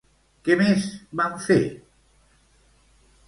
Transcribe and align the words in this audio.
Què 0.45 0.55
més 0.61 0.87
van 1.19 1.37
fer? 1.47 1.59